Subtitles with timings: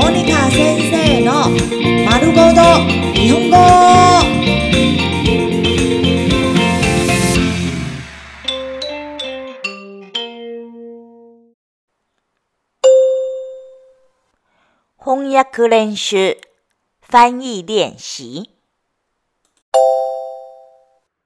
[0.00, 1.50] モニカ先生の
[2.08, 2.62] 丸ごと
[3.14, 3.56] 日本語
[14.96, 16.36] 翻訳練習
[17.00, 18.52] 翻译练习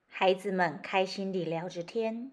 [0.09, 2.33] 孩子们开心地聊着天。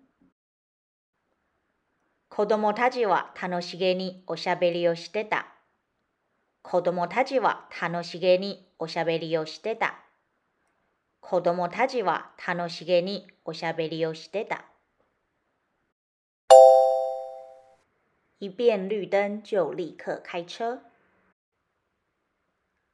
[2.30, 5.59] 子供たちは楽しげにおしゃべりをしてた。
[6.62, 9.96] 子供たちは楽しげにおしゃべりをしてた。
[11.22, 14.66] 子供たちは楽しげにおしゃべりをしてた。
[18.40, 20.80] 一变绿灯就立刻开车。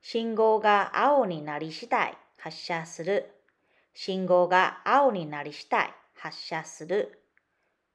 [0.02, 3.32] 信号が青になり次第発車する。
[3.94, 7.22] 信号が青になり次第発車する。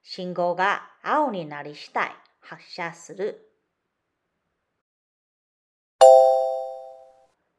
[0.03, 2.11] 信号が青になり次第
[2.41, 3.50] 発車する。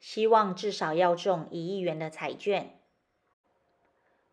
[0.05, 2.73] 希望至少要中一亿元的彩券。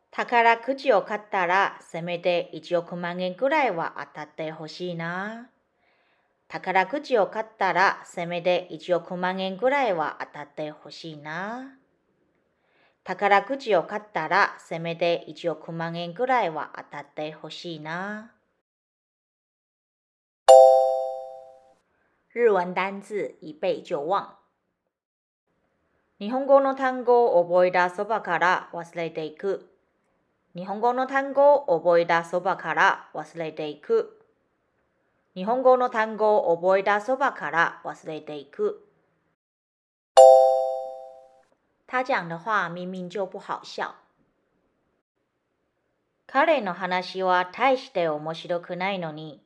[0.09, 5.51] 宝くじを買ったらせめて1億万円くらいは当たってほしいな。
[6.47, 11.77] 宝くじを買ったらせめて1億万円くらいは当たってほしいな。
[13.03, 18.31] 宝くじを買ったらせめて1億万円くらいは当たってほしいな。
[22.33, 24.48] 日文单字一背就忘。
[26.19, 29.69] 日本語の単語を覚えたそばから忘れていく。
[30.53, 34.19] 日本語の単語を覚えたそばから忘れていく。
[35.33, 38.85] 日本語の単語を覚えたそばから忘れていく。
[41.87, 43.95] 他讲的话明明就不好笑。
[46.27, 49.41] 彼の話は大して面白くないのに。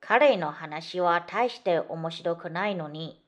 [0.00, 3.22] 彼の話は大して面白くないのに。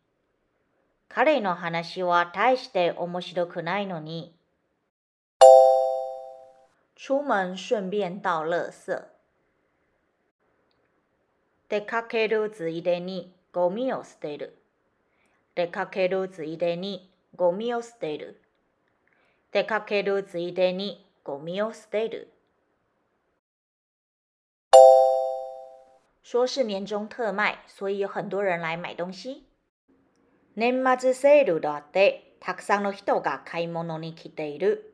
[1.09, 4.34] 彼の話は大して面白くないのに。
[6.97, 9.05] 出門順便倒垃圾。
[11.69, 14.59] 出かけるついでにゴミを捨てる。
[15.55, 18.41] 出かけるついでにゴミを捨てる。
[19.50, 22.32] 出かけるついでにゴミを捨てる。
[26.22, 29.47] 说是年终特卖，所以有很多人来买东西。
[30.58, 34.92] 年末セールだってたくさんの人が買い物に来ている。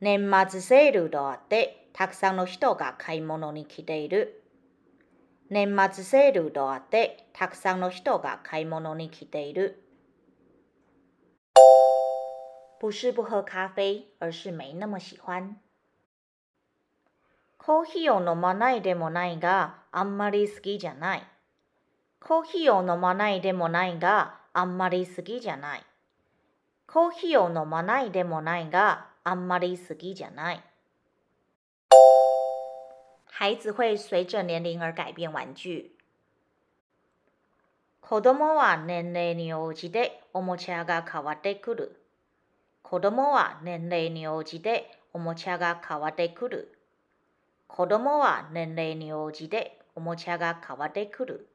[0.00, 4.42] 年末セールだってたくさんの人が買い物に来ている。
[5.50, 9.84] 年末セールだってたくさんの人が買い物に来ている。
[12.80, 15.60] 不是不喝咖啡，而是没那么喜欢。
[17.58, 21.22] コーヒーを飲まないでもないが、あんまり好きじゃない。
[22.20, 25.86] コーヒーを飲まないでもないが、あんまり好きじゃない。
[26.86, 30.62] コーヒーを飲まないでもないが、あんまり好きじゃない。
[33.26, 35.90] 孩子会随着年龄而改变玩具。
[38.02, 41.96] 子供は年齢に応じておもちゃが変わってくる。
[42.82, 46.76] 子供は年齢に応じておもちゃが変わってくる。
[47.68, 51.48] 子供は年齢に応じておもちゃが変わってくる。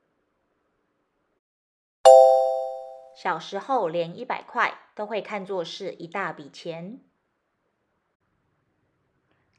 [3.20, 7.00] 小时候连一百块都会看作是一大笔钱。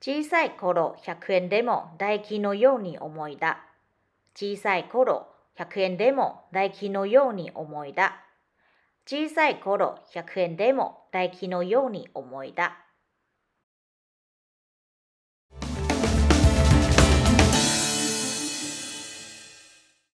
[0.00, 3.64] 小さい頃100円でも大金のように思いだ。
[4.32, 5.26] 小さい頃
[5.56, 8.24] 100円でも大金のように思いだ。
[9.04, 12.78] 小さい頃100円でも大金のように思いだ。